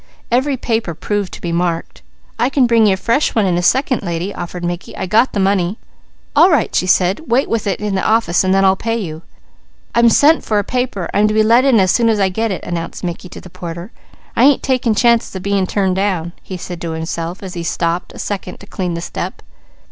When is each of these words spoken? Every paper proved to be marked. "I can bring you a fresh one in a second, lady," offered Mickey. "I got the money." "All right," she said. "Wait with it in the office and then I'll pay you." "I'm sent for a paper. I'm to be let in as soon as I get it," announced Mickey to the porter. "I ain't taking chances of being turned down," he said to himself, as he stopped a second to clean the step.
Every 0.31 0.57
paper 0.57 0.95
proved 0.95 1.31
to 1.35 1.41
be 1.41 1.51
marked. 1.51 2.01
"I 2.39 2.49
can 2.49 2.65
bring 2.65 2.87
you 2.87 2.95
a 2.95 2.97
fresh 2.97 3.35
one 3.35 3.45
in 3.45 3.55
a 3.55 3.61
second, 3.61 4.01
lady," 4.01 4.33
offered 4.33 4.65
Mickey. 4.65 4.97
"I 4.97 5.05
got 5.05 5.33
the 5.33 5.39
money." 5.39 5.77
"All 6.35 6.49
right," 6.49 6.73
she 6.73 6.87
said. 6.87 7.19
"Wait 7.27 7.47
with 7.47 7.67
it 7.67 7.79
in 7.79 7.93
the 7.93 8.01
office 8.03 8.43
and 8.43 8.51
then 8.51 8.65
I'll 8.65 8.75
pay 8.75 8.97
you." 8.97 9.21
"I'm 9.93 10.09
sent 10.09 10.43
for 10.43 10.57
a 10.57 10.63
paper. 10.63 11.07
I'm 11.13 11.27
to 11.27 11.35
be 11.35 11.43
let 11.43 11.65
in 11.65 11.79
as 11.79 11.91
soon 11.91 12.09
as 12.09 12.19
I 12.19 12.29
get 12.29 12.49
it," 12.49 12.63
announced 12.63 13.03
Mickey 13.03 13.29
to 13.29 13.39
the 13.41 13.51
porter. 13.51 13.91
"I 14.35 14.45
ain't 14.45 14.63
taking 14.63 14.95
chances 14.95 15.35
of 15.35 15.43
being 15.43 15.67
turned 15.67 15.97
down," 15.97 16.33
he 16.41 16.57
said 16.57 16.81
to 16.81 16.93
himself, 16.93 17.43
as 17.43 17.53
he 17.53 17.61
stopped 17.61 18.11
a 18.11 18.17
second 18.17 18.59
to 18.61 18.65
clean 18.65 18.95
the 18.95 19.01
step. 19.01 19.43